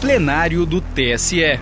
[0.00, 1.60] plenário do TSE.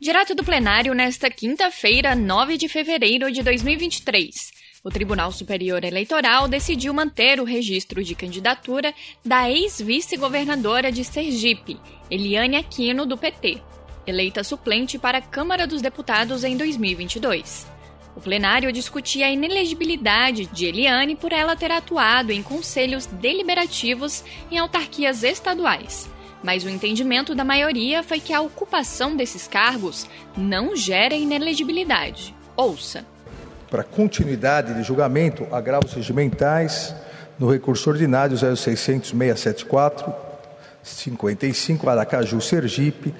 [0.00, 4.34] Direto do plenário nesta quinta-feira, 9 de fevereiro de 2023.
[4.82, 11.78] O Tribunal Superior Eleitoral decidiu manter o registro de candidatura da ex-vice-governadora de Sergipe,
[12.10, 13.60] Eliane Aquino, do PT,
[14.06, 17.66] eleita suplente para a Câmara dos Deputados em 2022.
[18.16, 24.56] O plenário discutia a inelegibilidade de Eliane por ela ter atuado em conselhos deliberativos em
[24.56, 26.13] autarquias estaduais
[26.44, 30.06] mas o entendimento da maioria foi que a ocupação desses cargos
[30.36, 32.34] não gera inelegibilidade.
[32.54, 33.02] Ouça.
[33.70, 36.94] Para continuidade de julgamento, agravos regimentais
[37.38, 40.14] no recurso ordinário 0600 674
[40.82, 43.14] 55 Aracaju, Sergipe,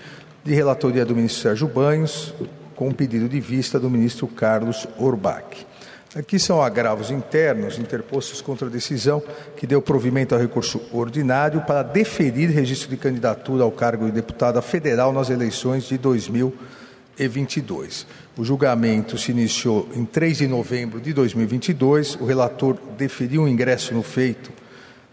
[0.45, 2.35] de relatoria do ministro Sérgio Banhos,
[2.77, 5.67] com pedido de vista do ministro Carlos Orbach.
[6.15, 9.21] Aqui são agravos internos interpostos contra a decisão
[9.57, 14.63] que deu provimento ao recurso ordinário para deferir registro de candidatura ao cargo de deputada
[14.63, 18.07] federal nas eleições de 2022.
[18.37, 22.15] O julgamento se iniciou em 3 de novembro de 2022.
[22.21, 24.53] O relator deferiu o ingresso no feito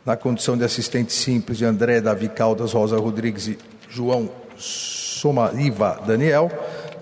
[0.05, 3.57] na condição de assistente simples de André Davi Caldas Rosa Rodrigues e
[3.89, 6.51] João Somariva Daniel.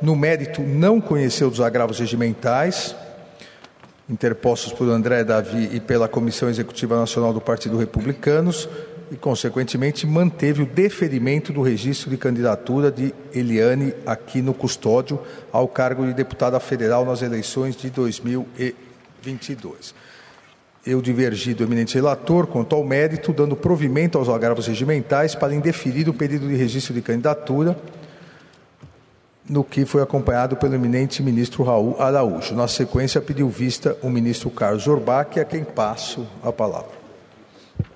[0.02, 2.96] No mérito, não conheceu dos agravos regimentais
[4.10, 8.68] interpostos por André Davi e pela Comissão Executiva Nacional do Partido Republicanos
[9.12, 15.20] e, consequentemente, manteve o deferimento do registro de candidatura de Eliane Aquino Custódio
[15.52, 19.94] ao cargo de deputada federal nas eleições de 2022.
[20.86, 26.10] Eu divergi do eminente relator quanto ao mérito, dando provimento aos agravos regimentais para indeferir
[26.10, 27.78] o pedido de registro de candidatura
[29.50, 32.54] no que foi acompanhado pelo eminente ministro Raul Araújo.
[32.54, 36.92] Na sequência, pediu vista o ministro Carlos Orbach, a quem passo a palavra.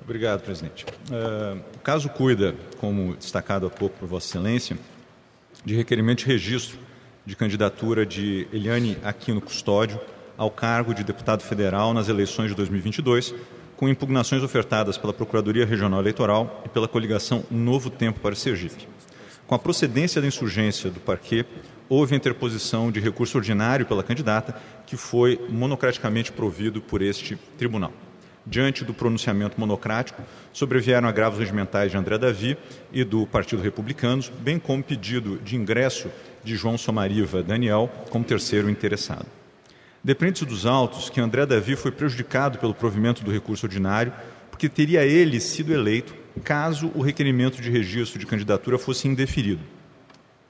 [0.02, 0.86] Obrigado, presidente.
[1.10, 4.78] Uh, o caso cuida, como destacado há pouco por Vossa Excelência,
[5.64, 6.78] de requerimento de registro
[7.26, 10.00] de candidatura de Eliane Aquino Custódio
[10.38, 13.34] ao cargo de deputado federal nas eleições de 2022,
[13.78, 18.88] com impugnações ofertadas pela Procuradoria Regional Eleitoral e pela coligação Novo Tempo para Sergipe.
[19.54, 21.46] Com a procedência da insurgência do parquê,
[21.88, 27.94] houve interposição de recurso ordinário pela candidata, que foi monocraticamente provido por este tribunal.
[28.48, 32.58] Diante do pronunciamento monocrático, sobrevieram agravos regimentais de André Davi
[32.92, 36.10] e do Partido Republicano, bem como pedido de ingresso
[36.44, 39.28] de João Somariva Daniel como terceiro interessado.
[40.04, 44.14] Depende-se dos autos que André Davi foi prejudicado pelo provimento do recurso ordinário,
[44.50, 49.62] porque teria ele sido eleito caso o requerimento de registro de candidatura fosse indeferido.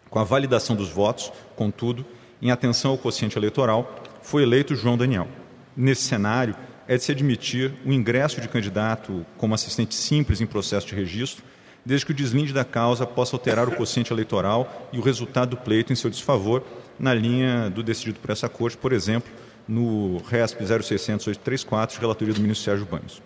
[0.10, 2.06] Com a validação dos votos, contudo,
[2.42, 5.28] em atenção ao quociente eleitoral, foi eleito João Daniel.
[5.76, 6.56] Nesse cenário,
[6.88, 11.44] é de se admitir o ingresso de candidato como assistente simples em processo de registro,
[11.86, 15.58] desde que o deslinde da causa possa alterar o quociente eleitoral e o resultado do
[15.58, 16.64] pleito em seu desfavor,
[17.00, 19.32] na linha do decidido por essa Corte, por exemplo,
[19.68, 23.22] no RESP 0600 de relatoria do ministro Sérgio Banhos.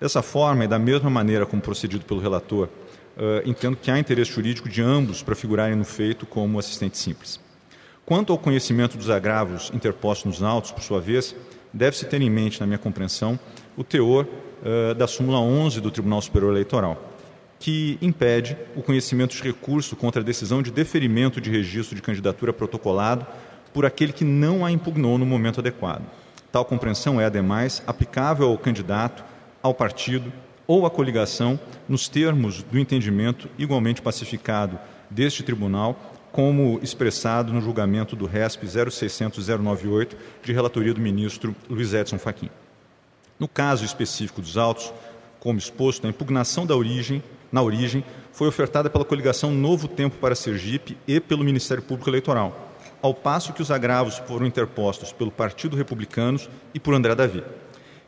[0.00, 2.68] Dessa forma, e da mesma maneira como procedido pelo relator,
[3.16, 7.40] uh, entendo que há interesse jurídico de ambos para figurarem no feito como assistente simples.
[8.04, 11.34] Quanto ao conhecimento dos agravos interpostos nos autos, por sua vez,
[11.72, 13.38] deve-se ter em mente, na minha compreensão,
[13.76, 17.00] o teor uh, da súmula 11 do Tribunal Superior Eleitoral,
[17.58, 22.52] que impede o conhecimento de recurso contra a decisão de deferimento de registro de candidatura
[22.52, 23.26] protocolado
[23.72, 26.02] por aquele que não a impugnou no momento adequado.
[26.52, 29.24] Tal compreensão é, ademais, aplicável ao candidato
[29.64, 30.30] ao partido
[30.66, 31.58] ou à coligação,
[31.88, 35.98] nos termos do entendimento igualmente pacificado deste tribunal,
[36.30, 42.50] como expressado no julgamento do RESP 060098, de relatoria do ministro Luiz Edson Fachin.
[43.40, 44.92] No caso específico dos autos,
[45.40, 50.34] como exposto, a impugnação da origem, na origem foi ofertada pela coligação Novo Tempo para
[50.34, 52.70] Sergipe e pelo Ministério Público Eleitoral,
[53.00, 57.42] ao passo que os agravos foram interpostos pelo Partido Republicanos e por André Davi.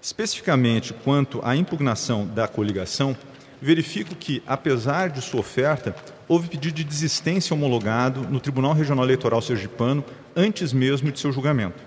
[0.06, 3.16] Especificamente quanto à impugnação da coligação,
[3.60, 5.96] verifico que, apesar de sua oferta,
[6.28, 10.04] houve pedido de desistência homologado no Tribunal Regional Eleitoral Sergipano
[10.36, 11.82] antes mesmo de seu julgamento.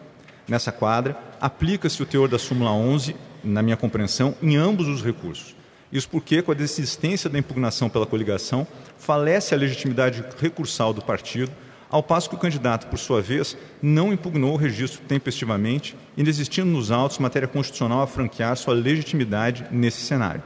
[0.50, 5.56] Nessa quadra, aplica-se o teor da súmula 11, na minha compreensão, em ambos os recursos.
[5.90, 8.68] Isso porque, com a desistência da impugnação pela coligação,
[8.98, 11.54] falece a legitimidade recursal do partido
[11.90, 16.92] ao passo que o candidato, por sua vez, não impugnou o registro tempestivamente, inexistindo nos
[16.92, 20.44] autos matéria constitucional a franquear sua legitimidade nesse cenário.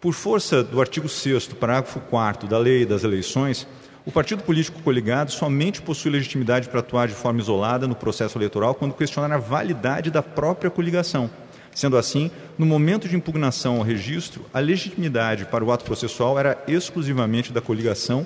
[0.00, 3.66] Por força do artigo 6 parágrafo 4 da Lei das Eleições,
[4.04, 8.74] o partido político coligado somente possui legitimidade para atuar de forma isolada no processo eleitoral
[8.74, 11.30] quando questionar a validade da própria coligação,
[11.74, 16.56] Sendo assim, no momento de impugnação ao registro, a legitimidade para o ato processual era
[16.68, 18.24] exclusivamente da coligação,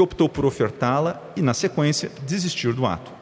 [0.00, 3.12] que optou por ofertá-la e, na sequência, desistir do ato.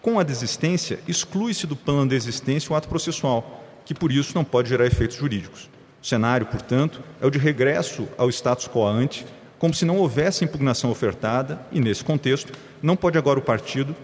[0.00, 4.42] Com a desistência, exclui-se do plano de existência o ato processual, que por isso não
[4.42, 5.68] pode gerar efeitos jurídicos.
[6.02, 9.26] O cenário, portanto, é o de regresso ao status quo ante,
[9.58, 12.50] como se não houvesse impugnação ofertada, e nesse contexto,
[12.82, 13.94] não pode agora o partido,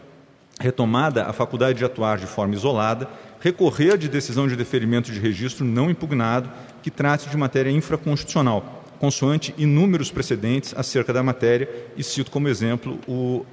[0.61, 3.09] retomada a faculdade de atuar de forma isolada,
[3.41, 6.51] recorrer de decisão de deferimento de registro não impugnado
[6.83, 13.01] que trate de matéria infraconstitucional, consoante inúmeros precedentes acerca da matéria, e cito como exemplo
[13.09, 13.45] o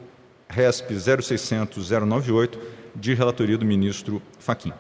[0.48, 2.60] RESP 0600-098,
[2.96, 4.72] de relatoria do ministro Faquim.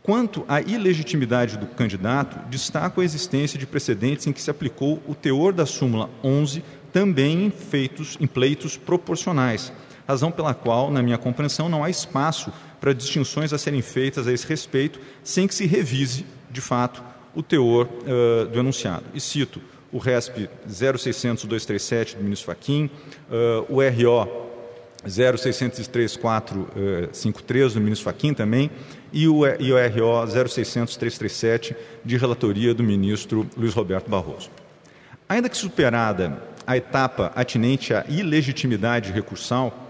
[0.00, 5.16] Quanto à ilegitimidade do candidato, destaco a existência de precedentes em que se aplicou o
[5.16, 6.62] teor da súmula 11
[6.92, 9.72] também em, feitos, em pleitos proporcionais,
[10.06, 14.32] razão pela qual, na minha compreensão, não há espaço para distinções a serem feitas a
[14.32, 17.02] esse respeito, sem que se revise, de fato,
[17.34, 19.04] o teor uh, do enunciado.
[19.12, 19.60] E cito
[19.92, 22.90] o RESP 0600-237 do ministro Faquim,
[23.30, 24.48] uh, o RO
[25.06, 28.68] 0603453 do ministro Faquim também,
[29.12, 34.50] e o, e o RO 0600337 de relatoria do ministro Luiz Roberto Barroso.
[35.28, 39.88] Ainda que superada a etapa atinente à ilegitimidade recursal,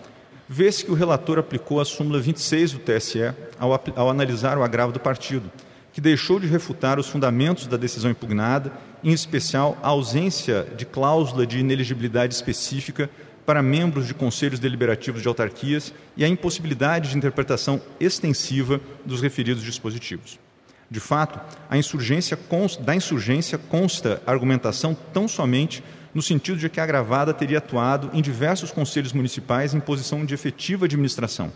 [0.48, 4.92] vê-se que o relator aplicou a súmula 26 do TSE ao, ao analisar o agravo
[4.92, 5.50] do partido,
[5.98, 8.70] que deixou de refutar os fundamentos da decisão impugnada,
[9.02, 13.10] em especial a ausência de cláusula de ineligibilidade específica
[13.44, 19.64] para membros de conselhos deliberativos de autarquias e a impossibilidade de interpretação extensiva dos referidos
[19.64, 20.38] dispositivos.
[20.88, 21.40] De fato,
[21.76, 25.82] insurgência consta, da insurgência consta argumentação tão somente
[26.14, 30.32] no sentido de que a agravada teria atuado em diversos conselhos municipais em posição de
[30.32, 31.52] efetiva administração.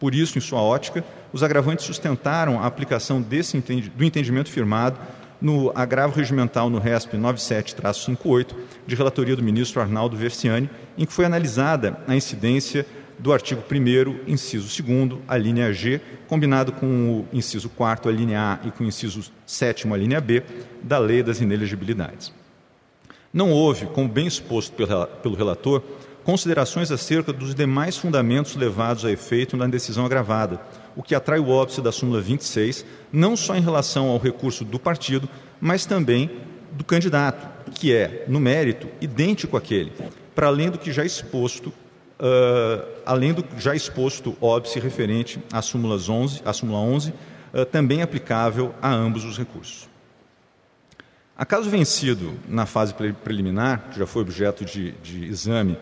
[0.00, 3.62] Por isso, em sua ótica, os agravantes sustentaram a aplicação desse,
[3.94, 4.98] do entendimento firmado
[5.40, 8.54] no agravo regimental no RESP 97-58,
[8.86, 10.68] de relatoria do ministro Arnaldo Versiani,
[10.98, 12.86] em que foi analisada a incidência
[13.18, 18.40] do artigo 1 inciso 2 a linha G, combinado com o inciso 4 a linha
[18.40, 20.42] A e com o inciso 7 a linha B,
[20.82, 22.32] da Lei das Inelegibilidades.
[23.32, 24.74] Não houve, como bem exposto
[25.22, 25.82] pelo relator,
[26.24, 30.60] considerações acerca dos demais fundamentos levados a efeito na decisão agravada,
[30.96, 34.78] o que atrai o óbice da súmula 26, não só em relação ao recurso do
[34.78, 35.28] partido,
[35.60, 36.30] mas também
[36.72, 39.92] do candidato, que é, no mérito, idêntico àquele,
[40.34, 45.96] para além do que já exposto, uh, além do já exposto óbice referente à súmula
[45.96, 49.88] 11, à súmula 11 uh, também aplicável a ambos os recursos.
[51.36, 52.94] A caso vencido na fase
[53.24, 55.76] preliminar, que já foi objeto de, de exame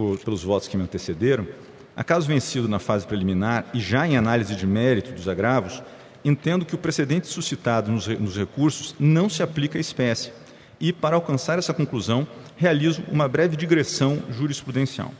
[0.00, 1.46] por, pelos votos que me antecederam,
[1.94, 5.82] a caso vencido na fase preliminar e já em análise de mérito dos agravos,
[6.24, 10.32] entendo que o precedente suscitado nos, nos recursos não se aplica à espécie
[10.80, 12.26] e, para alcançar essa conclusão,
[12.56, 15.12] realizo uma breve digressão jurisprudencial.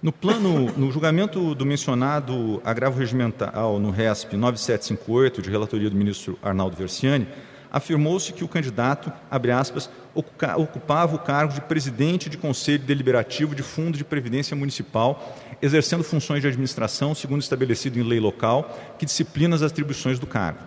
[0.00, 6.38] No plano, no julgamento do mencionado agravo regimental no RESP 9758, de relatoria do ministro
[6.40, 7.26] Arnaldo Versiani,
[7.72, 13.62] afirmou-se que o candidato, abre aspas, ocupava o cargo de presidente de conselho deliberativo de
[13.62, 19.56] fundo de previdência municipal, exercendo funções de administração, segundo estabelecido em lei local, que disciplina
[19.56, 20.60] as atribuições do cargo.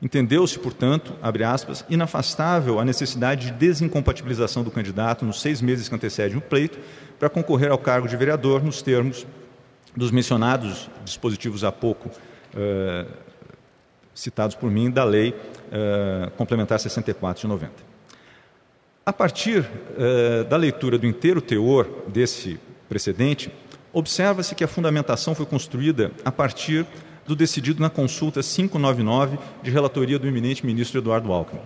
[0.00, 5.94] Entendeu-se, portanto, abre aspas, inafastável a necessidade de desincompatibilização do candidato nos seis meses que
[5.94, 6.78] antecedem o pleito
[7.18, 9.26] para concorrer ao cargo de vereador nos termos
[9.94, 13.31] dos mencionados dispositivos há pouco uh,
[14.14, 17.72] citados por mim da Lei uh, Complementar 64 de 90.
[19.04, 23.50] A partir uh, da leitura do inteiro teor desse precedente,
[23.92, 26.86] observa-se que a fundamentação foi construída a partir
[27.26, 31.60] do decidido na consulta 599 de relatoria do eminente ministro Eduardo Alckmin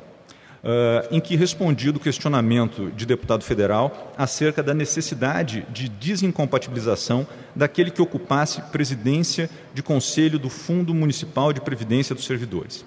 [0.67, 7.91] uh, em que respondido o questionamento de deputado federal acerca da necessidade de desincompatibilização daquele
[7.91, 12.85] que ocupasse presidência de conselho do Fundo Municipal de Previdência dos Servidores.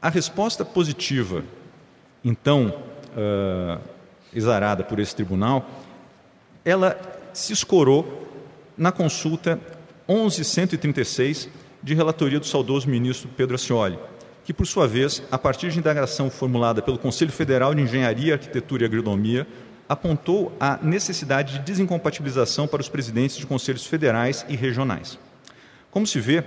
[0.00, 1.44] A resposta positiva,
[2.24, 2.74] então,
[3.14, 3.78] uh,
[4.34, 5.68] exarada por esse tribunal,
[6.64, 6.98] ela
[7.34, 8.28] se escorou
[8.78, 9.60] na consulta
[10.08, 11.50] 1136
[11.82, 13.98] de relatoria do saudoso ministro Pedro Ascioli,
[14.50, 18.82] que, por sua vez, a partir de indagação formulada pelo Conselho Federal de Engenharia, Arquitetura
[18.82, 19.46] e Agronomia,
[19.88, 25.16] apontou a necessidade de desincompatibilização para os presidentes de conselhos federais e regionais.
[25.88, 26.42] Como se vê,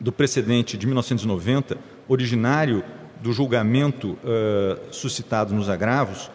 [0.00, 2.82] do precedente de 1990, originário
[3.22, 6.32] do julgamento uh, suscitado nos agravos,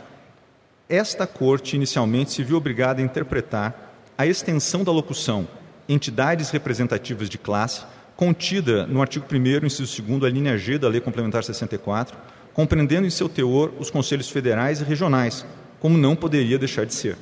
[0.88, 5.46] esta Corte inicialmente se viu obrigada a interpretar a extensão da locução
[5.90, 7.84] entidades representativas de classe
[8.16, 12.18] contida no artigo 1, inciso 2, a linha G da Lei Complementar 64,
[12.54, 15.46] compreendendo em seu teor os conselhos federais e regionais,
[15.80, 17.18] como não poderia deixar de ser.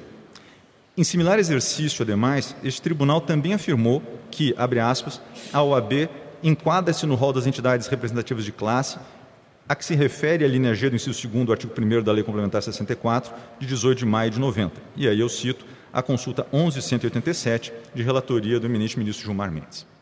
[0.95, 5.19] Em similar exercício, ademais, este tribunal também afirmou que, abre aspas,
[5.51, 6.07] a OAB
[6.43, 8.99] enquadra-se no rol das entidades representativas de classe
[9.67, 12.23] a que se refere a linha G do inciso 2 do artigo 1 da Lei
[12.23, 14.79] Complementar 64, de 18 de maio de 90.
[14.95, 19.92] E aí eu cito a consulta 11.187, de relatoria do eminente ministro Gilmar Mendes.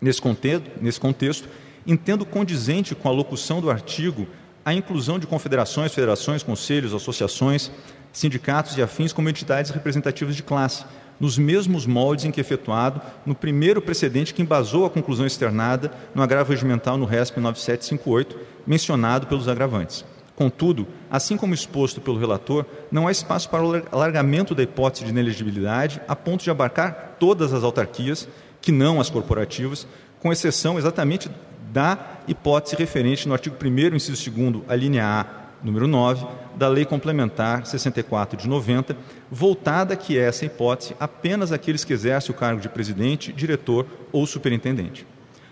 [0.00, 1.48] Nesse contexto, nesse contexto,
[1.86, 4.26] entendo condizente com a locução do artigo
[4.64, 7.70] a inclusão de confederações, federações, conselhos, associações,
[8.12, 10.84] sindicatos e afins como entidades representativas de classe,
[11.18, 16.22] nos mesmos moldes em que efetuado no primeiro precedente que embasou a conclusão externada no
[16.22, 20.04] agravo regimental no RESP 9758, mencionado pelos agravantes.
[20.34, 25.10] Contudo, assim como exposto pelo relator, não há espaço para o alargamento da hipótese de
[25.10, 28.26] inelegibilidade a ponto de abarcar todas as autarquias,
[28.60, 29.86] que não as corporativas,
[30.18, 31.30] com exceção exatamente
[31.72, 35.26] da hipótese referente no artigo 1 inciso 2 a linha A,
[35.62, 36.26] número 9,
[36.56, 38.96] da Lei Complementar 64 de 90,
[39.30, 45.06] voltada que essa hipótese apenas àqueles que exercem o cargo de presidente, diretor ou superintendente.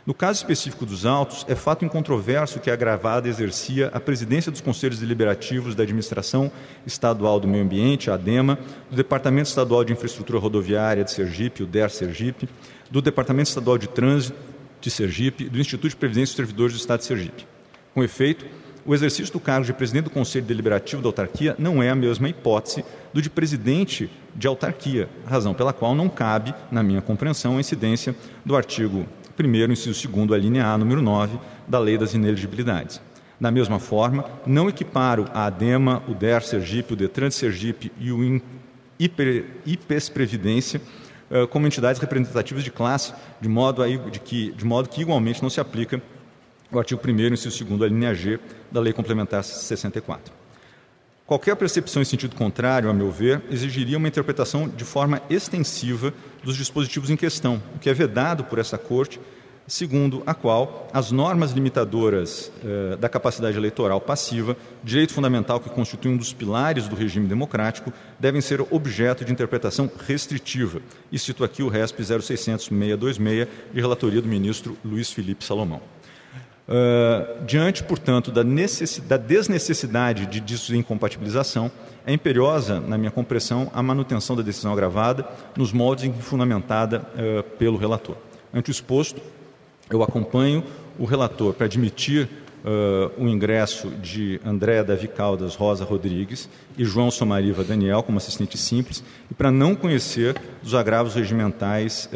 [0.09, 4.63] No caso específico dos autos, é fato incontroverso que a gravada exercia a presidência dos
[4.63, 6.51] conselhos deliberativos da Administração
[6.87, 11.67] Estadual do Meio Ambiente, a ADEMA, do Departamento Estadual de Infraestrutura Rodoviária de Sergipe, o
[11.67, 12.49] DER Sergipe,
[12.91, 14.35] do Departamento Estadual de Trânsito
[14.81, 17.47] de Sergipe e do Instituto de Previdência dos Servidores do Estado de Sergipe.
[17.93, 18.47] Com efeito,
[18.87, 22.31] o exercício do cargo de presidente do Conselho Deliberativo da autarquia não é a mesma
[22.31, 27.61] hipótese do de presidente de autarquia, razão pela qual não cabe, na minha compreensão, a
[27.61, 29.07] incidência do artigo
[29.39, 33.01] 1, inciso 2, a linha A, número 9, da Lei das Ineligibilidades.
[33.41, 38.11] Da mesma forma, não equiparo a ADEMA, o DER Sergipe, o DETRAN de Sergipe e
[38.11, 38.43] o
[38.99, 40.81] IPES Previdência
[41.31, 45.43] uh, como entidades representativas de classe, de modo, aí, de, que, de modo que igualmente
[45.43, 46.03] não se aplica
[46.71, 48.39] o artigo 1 inciso 2 a linha G
[48.71, 50.38] da Lei Complementar 64.
[51.29, 56.57] Qualquer percepção em sentido contrário, a meu ver, exigiria uma interpretação de forma extensiva dos
[56.57, 59.21] dispositivos em questão, o que é vedado por essa Corte,
[59.67, 66.11] segundo a qual as normas limitadoras eh, da capacidade eleitoral passiva, direito fundamental que constitui
[66.11, 70.81] um dos pilares do regime democrático, devem ser objeto de interpretação restritiva.
[71.13, 75.83] E cito aqui o RESP 0600-626, de relatoria do ministro Luiz Felipe Salomão.
[76.69, 81.71] Uh, diante, portanto, da, da, desnecessidade de desincompatibilização,
[82.05, 87.07] é imperiosa, na minha compreensão, a manutenção da decisão agravada nos moldes em que fundamentada
[87.15, 88.17] uh, pelo relator.
[88.53, 89.19] Ante o exposto,
[89.89, 90.63] eu acompanho
[90.99, 92.29] o relator para admitir
[92.63, 98.59] uh, o ingresso de André Davi Caldas Rosa Rodrigues e João Somariva Daniel como assistente
[98.59, 102.11] simples e para não conhecer dos agravos regimentais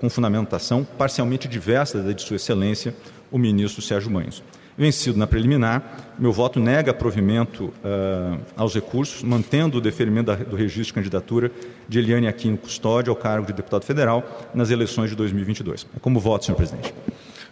[0.00, 2.94] com fundamentação parcialmente diversa da de Sua Excelência,
[3.30, 4.42] o ministro Sérgio Manhos.
[4.76, 10.56] Vencido na preliminar, meu voto nega provimento uh, aos recursos, mantendo o deferimento da, do
[10.56, 11.52] registro de candidatura
[11.86, 15.86] de Eliane Aquino Custódio ao cargo de deputado federal nas eleições de 2022.
[15.94, 16.94] É como voto, senhor presidente.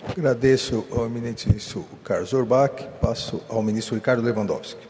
[0.08, 2.87] Agradeço ao eminente ministro Carlos Orbach.
[3.00, 4.80] Passo ao ministro Ricardo Lewandowski.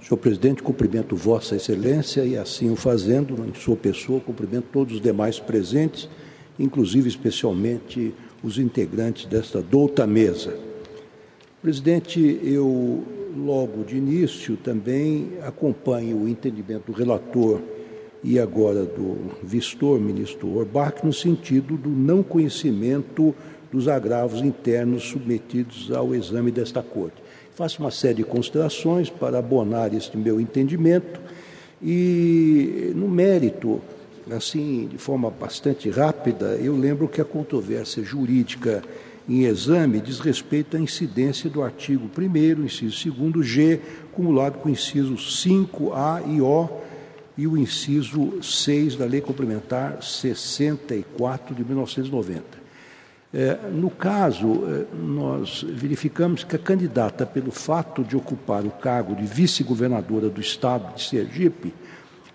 [0.00, 5.00] Senhor presidente, cumprimento Vossa Excelência e, assim o fazendo, em sua pessoa, cumprimento todos os
[5.00, 6.08] demais presentes,
[6.58, 8.14] inclusive, especialmente,
[8.46, 10.56] os integrantes desta douta mesa.
[11.60, 13.02] Presidente, eu
[13.36, 17.60] logo de início também acompanho o entendimento do relator
[18.22, 23.34] e agora do vistor, ministro Orbach, no sentido do não conhecimento
[23.72, 27.20] dos agravos internos submetidos ao exame desta Corte.
[27.52, 31.20] Faço uma série de considerações para abonar este meu entendimento
[31.82, 33.80] e, no mérito,
[34.30, 38.82] assim, de forma bastante rápida, eu lembro que a controvérsia jurídica
[39.28, 43.80] em exame diz respeito à incidência do artigo 1 inciso 2 G,
[44.12, 46.68] cumulado com o inciso 5A e O
[47.38, 52.44] e o inciso 6 da Lei Complementar 64 de 1990.
[53.34, 59.14] É, no caso, é, nós verificamos que a candidata, pelo fato de ocupar o cargo
[59.14, 61.74] de vice-governadora do Estado de Sergipe,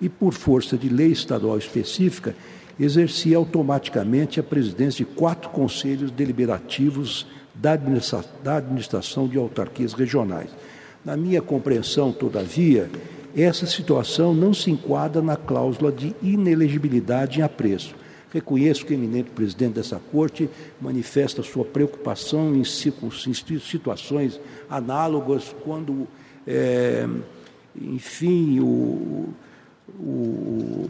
[0.01, 2.35] e, por força de lei estadual específica,
[2.79, 10.49] exercia automaticamente a presidência de quatro conselhos deliberativos da, administra da administração de autarquias regionais.
[11.05, 12.89] Na minha compreensão, todavia,
[13.35, 17.95] essa situação não se enquadra na cláusula de inelegibilidade em apreço.
[18.33, 24.39] Reconheço que o eminente presidente dessa corte manifesta sua preocupação em, situações
[24.69, 26.07] análogas quando,
[26.47, 27.05] é,
[27.75, 29.33] enfim, o,
[29.99, 30.89] o,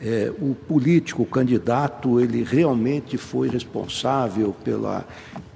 [0.00, 5.06] é, o político, o candidato, ele realmente foi responsável pela,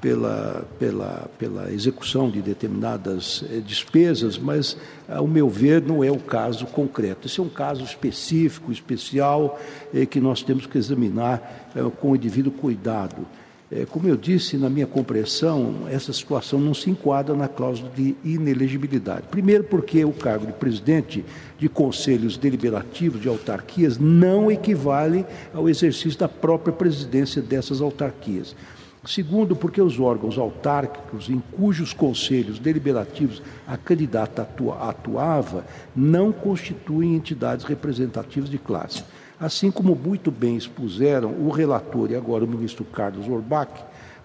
[0.01, 4.77] pela, pela, pela execução de determinadas é, despesas, mas,
[5.09, 7.27] ao meu ver, não é o caso concreto.
[7.27, 9.59] Esse é um caso específico, especial,
[9.95, 13.27] é, que nós temos que examinar é, com o devido cuidado.
[13.71, 18.17] É, como eu disse, na minha compreensão, essa situação não se enquadra na cláusula de
[18.25, 19.25] inelegibilidade.
[19.31, 21.23] Primeiro, porque o cargo de presidente
[21.59, 28.57] de conselhos deliberativos de autarquias não equivale ao exercício da própria presidência dessas autarquias.
[29.05, 37.15] Segundo, porque os órgãos autárquicos em cujos conselhos deliberativos a candidata atua, atuava não constituem
[37.15, 39.05] entidades representativas de classe.
[39.41, 43.71] Assim como muito bem expuseram o relator e agora o ministro Carlos Orbach,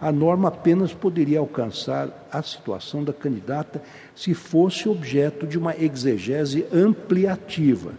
[0.01, 3.81] a norma apenas poderia alcançar a situação da candidata
[4.15, 7.93] se fosse objeto de uma exegese ampliativa.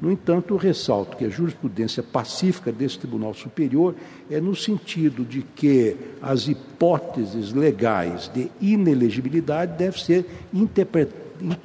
[0.00, 3.94] No entanto, ressalto que a jurisprudência pacífica desse Tribunal Superior
[4.30, 10.26] é no sentido de que as hipóteses legais de inelegibilidade devem, ser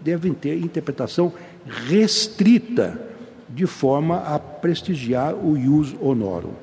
[0.04, 1.34] devem ter interpretação
[1.88, 3.13] restrita
[3.54, 6.54] de forma a prestigiar o ius honorum.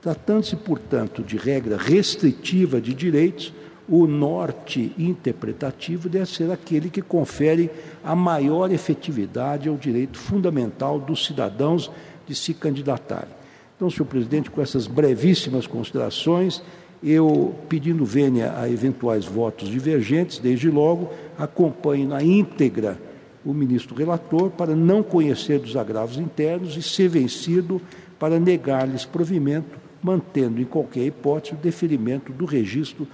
[0.00, 3.52] Tratando-se, portanto, de regra restritiva de direitos,
[3.86, 7.70] o norte interpretativo deve ser aquele que confere
[8.04, 11.90] a maior efetividade ao direito fundamental dos cidadãos
[12.26, 13.34] de se candidatarem.
[13.76, 16.62] Então, senhor presidente, com essas brevíssimas considerações,
[17.02, 22.98] eu, pedindo vênia a eventuais votos divergentes, desde logo, acompanho na íntegra
[23.44, 27.80] o ministro relator para não conhecer dos agravos internos e ser vencido
[28.18, 33.06] para negar-lhes provimento, mantendo em qualquer hipótese o deferimento do registro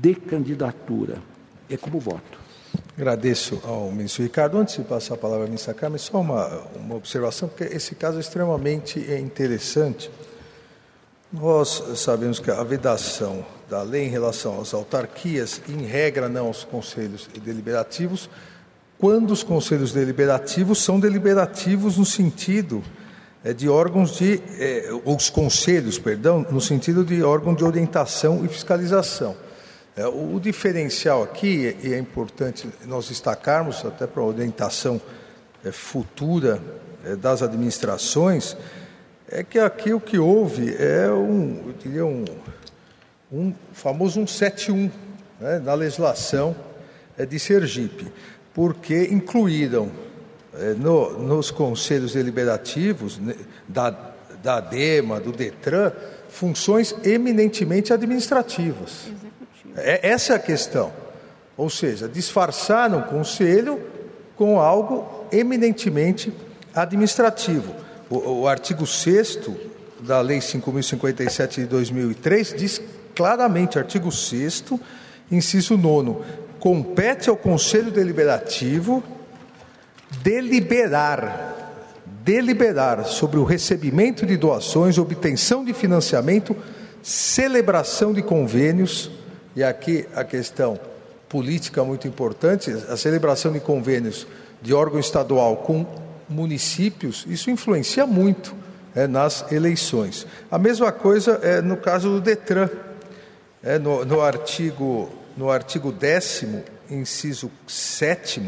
[0.00, 1.18] de candidatura.
[1.70, 2.42] É como voto.
[2.96, 4.58] Agradeço ao ministro Ricardo.
[4.58, 8.18] Antes de passar a palavra à ministra Carmen, só uma, uma observação, porque esse caso
[8.18, 10.10] é extremamente interessante.
[11.32, 16.64] Nós sabemos que a vedação da lei em relação às autarquias, em regra não aos
[16.64, 18.28] conselhos deliberativos,
[19.02, 22.84] quando os conselhos deliberativos são deliberativos no sentido
[23.42, 24.40] é, de órgãos de.
[24.60, 29.34] É, os conselhos, perdão, no sentido de órgão de orientação e fiscalização.
[29.96, 35.00] É, o, diferencial aqui, e é importante nós destacarmos, até para a orientação
[35.72, 36.62] futura
[37.18, 38.56] das administrações,
[39.28, 42.24] é que aqui o que houve é um, eu diria, um,
[43.32, 44.90] um famoso 171
[45.40, 46.54] né, na legislação
[47.28, 48.06] de Sergipe
[48.54, 49.90] porque incluíram
[50.54, 53.34] eh, no, nos conselhos deliberativos né,
[53.66, 53.90] da,
[54.42, 55.92] da DEMA, do DETRAN,
[56.28, 59.10] funções eminentemente administrativas.
[59.76, 60.92] É, essa é a questão.
[61.56, 63.80] Ou seja, disfarçaram o conselho
[64.36, 66.32] com algo eminentemente
[66.74, 67.74] administrativo.
[68.10, 69.38] O, o artigo 6
[70.00, 72.82] da Lei 5.057 de 2003 diz
[73.14, 74.64] claramente, artigo 6,
[75.30, 76.20] inciso 9,
[76.62, 79.02] compete ao Conselho Deliberativo
[80.22, 81.56] deliberar,
[82.22, 86.56] deliberar sobre o recebimento de doações, obtenção de financiamento,
[87.02, 89.10] celebração de convênios,
[89.56, 90.78] e aqui a questão
[91.28, 94.24] política muito importante, a celebração de convênios
[94.62, 95.84] de órgão estadual com
[96.28, 98.54] municípios, isso influencia muito
[98.94, 100.28] é, nas eleições.
[100.48, 102.70] A mesma coisa é no caso do Detran,
[103.64, 106.46] é, no, no artigo no artigo 10,
[106.90, 108.42] inciso 7,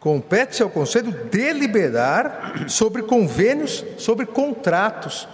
[0.00, 5.28] compete ao Conselho deliberar sobre convênios, sobre contratos.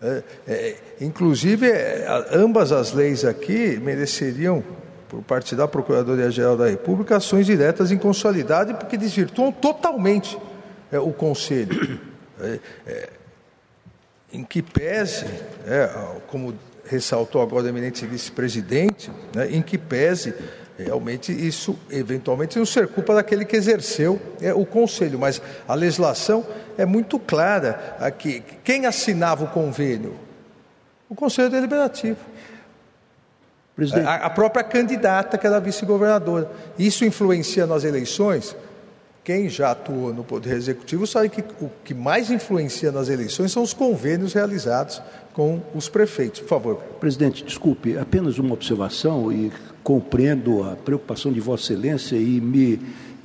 [0.00, 4.62] É, é, inclusive, é, ambas as leis aqui mereceriam,
[5.08, 10.38] por parte da Procuradoria-Geral da República, ações diretas em consolidade, porque desvirtuam totalmente
[10.92, 12.00] é, o Conselho.
[12.40, 13.08] É, é,
[14.32, 15.26] em que pese,
[16.26, 16.52] como
[16.86, 20.34] ressaltou agora o eminente vice-presidente, né, em que pese
[20.78, 26.44] realmente isso eventualmente não ser culpa daquele que exerceu é, o conselho, mas a legislação
[26.76, 28.42] é muito clara aqui.
[28.64, 30.16] Quem assinava o convênio?
[31.08, 32.18] O Conselho Deliberativo.
[34.06, 36.50] A, a própria candidata que era vice-governadora.
[36.78, 38.56] Isso influencia nas eleições?
[39.22, 43.62] Quem já atuou no Poder Executivo sabe que o que mais influencia nas eleições são
[43.62, 45.00] os convênios realizados
[45.34, 46.40] com os prefeitos.
[46.40, 46.76] Por favor.
[46.98, 52.80] Presidente, desculpe, apenas uma observação e compreendo a preocupação de Vossa Excelência e me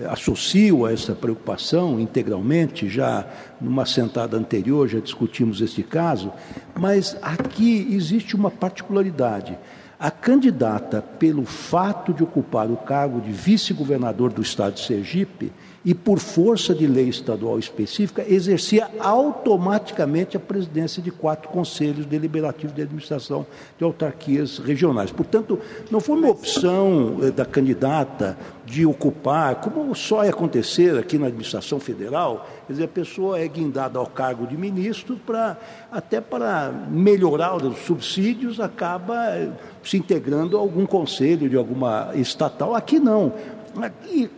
[0.10, 2.90] associo a essa preocupação integralmente.
[2.90, 3.26] Já
[3.62, 6.34] numa sentada anterior já discutimos este caso,
[6.76, 9.58] mas aqui existe uma particularidade.
[10.00, 15.52] A candidata, pelo fato de ocupar o cargo de vice-governador do estado de Sergipe,
[15.84, 22.76] e, por força de lei estadual específica, exercia automaticamente a presidência de quatro conselhos deliberativos
[22.76, 23.46] de administração
[23.78, 25.12] de autarquias regionais.
[25.12, 31.18] Portanto, não foi uma opção eh, da candidata de ocupar, como só ia acontecer aqui
[31.18, 35.58] na administração federal, quer dizer, a pessoa é guindada ao cargo de ministro para
[35.92, 39.50] até para melhorar os subsídios, acaba eh,
[39.82, 42.76] se integrando a algum conselho de alguma estatal.
[42.76, 43.34] Aqui não.
[43.82, 44.30] Aqui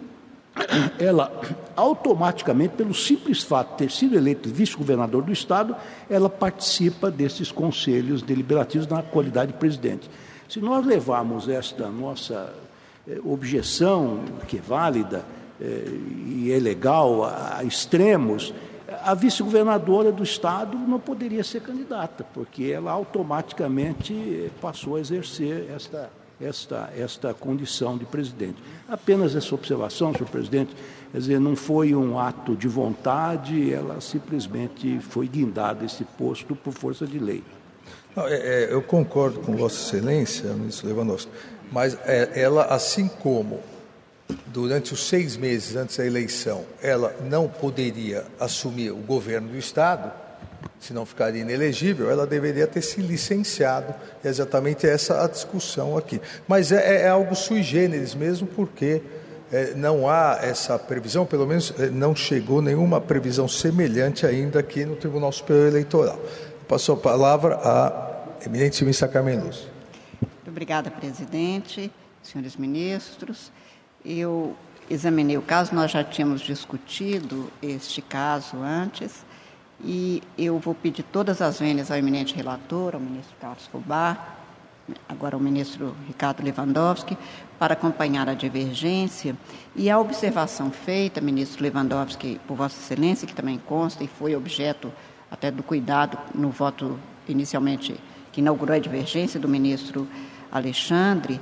[1.00, 1.32] ela
[1.76, 5.76] automaticamente, pelo simples fato de ter sido eleito vice-governador do Estado,
[6.10, 10.10] ela participa desses conselhos deliberativos na qualidade de presidente.
[10.48, 12.54] Se nós levarmos esta nossa
[13.08, 15.26] eh, objeção, que é válida
[15.60, 15.86] eh,
[16.28, 18.54] e é legal, a extremos,
[19.04, 26.10] a vice-governadora do Estado não poderia ser candidata, porque ela automaticamente passou a exercer esta
[26.42, 28.58] esta, esta condição de presidente.
[28.88, 30.76] Apenas essa observação, senhor presidente,
[31.12, 36.74] quer dizer, não foi um ato de vontade, ela simplesmente foi guindada esse posto por
[36.74, 37.44] força de lei.
[38.16, 41.32] Não, é, é, eu concordo com Vossa Excelência, ministro Lewandowski,
[41.72, 43.60] mas é, ela, assim como
[44.48, 50.12] durante os seis meses antes da eleição, ela não poderia assumir o governo do Estado,
[50.82, 53.94] se não ficaria inelegível, ela deveria ter se licenciado.
[54.24, 56.20] É exatamente essa a discussão aqui.
[56.48, 59.00] Mas é, é algo sui generis mesmo, porque
[59.52, 64.84] é, não há essa previsão, pelo menos é, não chegou nenhuma previsão semelhante ainda aqui
[64.84, 66.20] no Tribunal Superior Eleitoral.
[66.68, 69.68] Passou a palavra à eminente ministra Carmen Luz.
[70.20, 71.92] Muito obrigada, presidente,
[72.24, 73.52] senhores ministros.
[74.04, 74.56] Eu
[74.90, 79.30] examinei o caso, nós já tínhamos discutido este caso antes
[79.84, 84.38] e eu vou pedir todas as vênias ao eminente relator, ao ministro Carlos Cobar,
[85.08, 87.18] agora ao ministro Ricardo Lewandowski,
[87.58, 89.36] para acompanhar a divergência
[89.76, 94.92] e a observação feita, ministro Lewandowski, por Vossa Excelência, que também consta e foi objeto
[95.30, 98.00] até do cuidado no voto inicialmente
[98.32, 100.08] que inaugurou a divergência do ministro
[100.52, 101.40] Alexandre,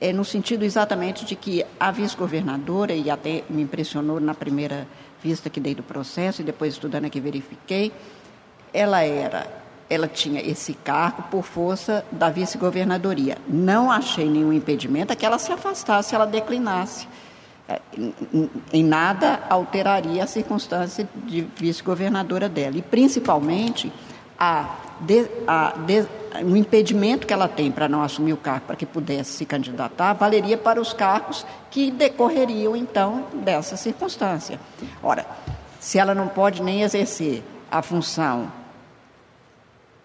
[0.00, 4.86] é no sentido exatamente de que a vice-governadora, e até me impressionou na primeira
[5.22, 7.92] vista que dei do processo e depois estudando aqui verifiquei,
[8.72, 9.46] ela era,
[9.90, 13.36] ela tinha esse cargo por força da vice-governadoria.
[13.46, 17.06] Não achei nenhum impedimento a que ela se afastasse, ela declinasse.
[17.68, 17.80] É,
[18.72, 22.76] em nada alteraria a circunstância de vice-governadora dela.
[22.76, 23.92] E, principalmente,
[24.38, 26.06] a, de, a de,
[26.44, 30.12] o impedimento que ela tem para não assumir o cargo, para que pudesse se candidatar,
[30.12, 34.60] valeria para os cargos que decorreriam, então, dessa circunstância.
[35.02, 35.26] Ora,
[35.80, 38.52] se ela não pode nem exercer a função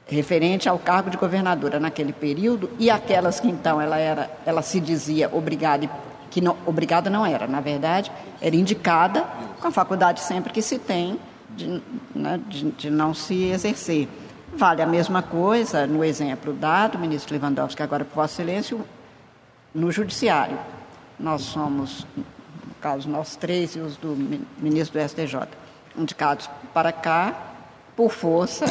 [0.07, 4.79] referente ao cargo de governadora naquele período e aquelas que então ela era, ela se
[4.79, 5.89] dizia obrigada
[6.29, 8.11] que não, obrigada não era, na verdade,
[8.41, 9.25] era indicada
[9.59, 11.19] com a faculdade sempre que se tem
[11.55, 11.81] de,
[12.13, 14.07] né, de, de não se exercer.
[14.57, 18.77] Vale a mesma coisa no exemplo dado, ministro Lewandowski, agora por Vossa Excelência,
[19.73, 20.57] no Judiciário.
[21.19, 24.15] Nós somos, no caso, nós três e os do
[24.57, 25.49] ministro do STJ,
[25.97, 27.35] indicados para cá
[27.97, 28.65] por força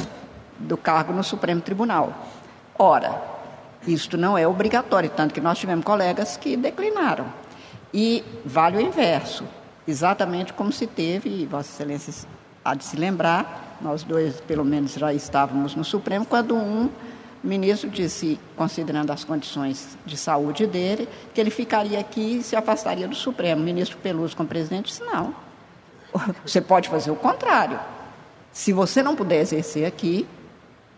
[0.59, 2.14] do cargo no Supremo Tribunal.
[2.79, 3.20] Ora,
[3.87, 7.27] isto não é obrigatório, tanto que nós tivemos colegas que declinaram.
[7.92, 9.44] E vale o inverso,
[9.87, 12.27] exatamente como se teve, e Vossa Excelência
[12.64, 16.88] há de se lembrar, nós dois, pelo menos, já estávamos no Supremo, quando um
[17.42, 23.07] ministro disse, considerando as condições de saúde dele, que ele ficaria aqui e se afastaria
[23.07, 23.61] do Supremo.
[23.61, 25.35] O ministro Peluso, como presidente, disse: não.
[26.42, 27.79] Você pode fazer o contrário.
[28.51, 30.27] Se você não puder exercer aqui,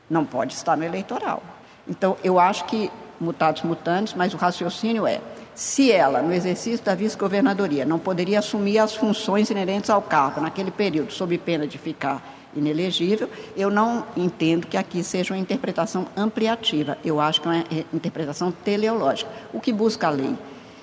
[0.08, 1.42] não pode estar no eleitoral.
[1.88, 5.20] Então, eu acho que, mutados mutantes, mas o raciocínio é:
[5.56, 10.70] se ela, no exercício da vice-governadoria, não poderia assumir as funções inerentes ao cargo naquele
[10.70, 16.96] período, sob pena de ficar inelegível, eu não entendo que aqui seja uma interpretação ampliativa,
[17.04, 19.30] eu acho que é uma interpretação teleológica.
[19.52, 20.36] O que busca a lei?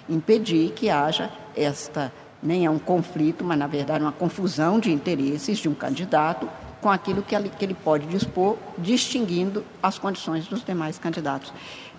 [0.07, 5.57] Impedir que haja esta, nem é um conflito, mas na verdade uma confusão de interesses
[5.57, 6.47] de um candidato
[6.81, 11.53] com aquilo que ele pode dispor, distinguindo as condições dos demais candidatos.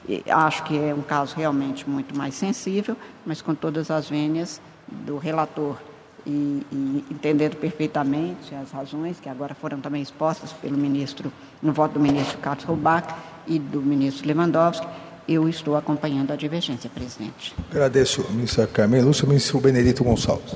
[0.06, 4.60] E acho que é um caso realmente muito mais sensível, mas com todas as vênias
[4.86, 5.78] do relator
[6.26, 11.32] e, e, entendendo perfeitamente as razões que agora foram também expostas pelo ministro,
[11.62, 13.14] no voto do ministro Carlos Roubach
[13.46, 14.86] e do ministro Lewandowski,
[15.28, 17.54] eu estou acompanhando a divergência, presidente.
[17.70, 20.54] Agradeço, ministra Carmen Lúcia, ministro Benedito Gonçalves.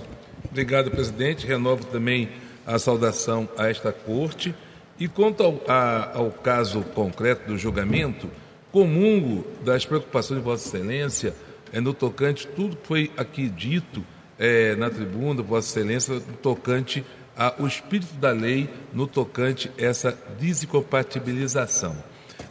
[0.50, 1.46] Obrigado, presidente.
[1.46, 2.28] Renovo também
[2.66, 4.54] a saudação a esta corte.
[4.98, 8.28] E quanto ao, a, ao caso concreto do julgamento,
[8.72, 11.34] comungo das preocupações de Vossa Excelência
[11.72, 14.04] é, no tocante, tudo que foi aqui dito
[14.38, 17.04] é, na tribuna, Vossa Excelência, no tocante
[17.36, 21.96] ao espírito da lei, no tocante essa desincompatibilização.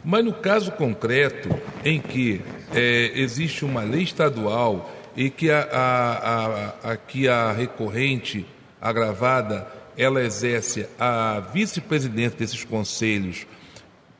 [0.04, 1.48] Mas no caso concreto,
[1.84, 2.40] em que
[2.74, 8.46] é, existe uma lei estadual e que a, a, a, a, que a recorrente
[8.80, 13.46] agravada ela exerce a vice-presidente desses conselhos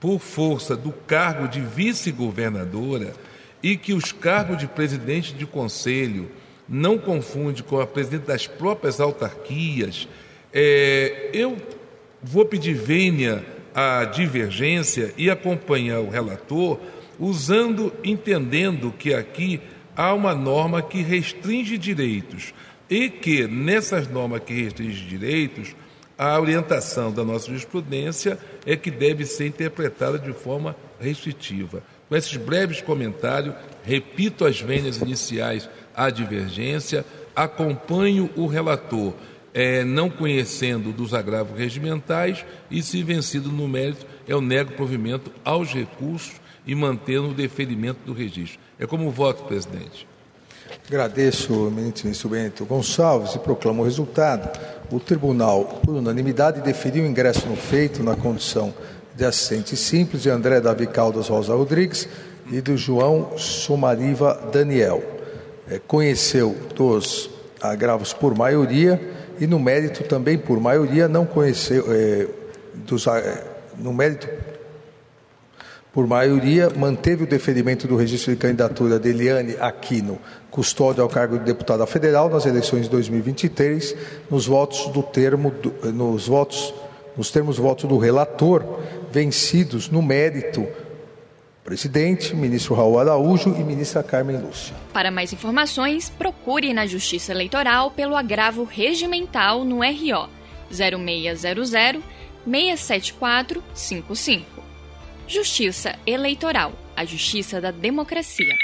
[0.01, 3.15] por força do cargo de vice-governadora
[3.63, 6.31] e que os cargos de presidente de conselho
[6.69, 10.09] não confunde com a presidente das próprias autarquias,
[10.53, 11.57] é, eu
[12.23, 16.79] vou pedir vênia à divergência e acompanhar o relator,
[17.19, 19.61] usando, entendendo que aqui
[19.97, 22.53] há uma norma que restringe direitos
[22.89, 25.75] e que nessas normas que restringem direitos,
[26.17, 31.83] a orientação da nossa jurisprudência é que deve ser interpretada de forma restritiva.
[32.09, 39.15] Com esses breves comentários, repito as vênias iniciais à divergência, acompanho o relator,
[39.55, 45.73] é, não conhecendo dos agravos regimentais e, se vencido no mérito, eu nego provimento aos
[45.73, 46.35] recursos
[46.67, 48.61] e mantendo o deferimento do registro.
[48.79, 50.07] É como voto, presidente.
[50.87, 54.51] Agradeço, ministro Bento Gonçalves, e proclamo o resultado.
[54.91, 58.75] O tribunal, por unanimidade, deferiu o ingresso no feito na condição
[59.15, 62.09] de assistente simples de André Davi Caldas Rosa Rodrigues
[62.51, 65.03] e do João Somariva Daniel.
[65.71, 67.31] É, conheceu dos
[67.61, 69.01] agravos por maioria
[69.41, 72.27] e no mérito também por maioria não conheceu é,
[72.75, 73.45] dos, é,
[73.79, 74.29] no mérito
[75.93, 80.19] por maioria, manteve o deferimento do registro de candidatura de Eliane Aquino,
[80.51, 83.97] custódio ao cargo de deputada federal nas eleições de 2023,
[84.31, 86.73] nos votos do termo, nos votos,
[87.17, 88.65] nos termos de voto do relator,
[89.11, 90.69] vencidos no mérito
[91.69, 94.75] Presidente, ministro Raul Araújo e ministra Carmen Lúcia.
[94.91, 100.31] Para mais informações, procure na Justiça Eleitoral pelo agravo regimental no RO
[100.71, 102.03] 0600
[102.47, 104.63] 67455.
[105.27, 108.57] Justiça Eleitoral, a justiça da democracia.